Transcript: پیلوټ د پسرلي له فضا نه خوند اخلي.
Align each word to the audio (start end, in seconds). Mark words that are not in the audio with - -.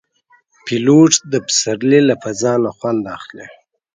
پیلوټ 0.65 1.13
د 1.31 1.33
پسرلي 1.45 1.99
له 2.09 2.15
فضا 2.23 2.53
نه 2.63 2.71
خوند 2.77 3.01
اخلي. 3.17 3.47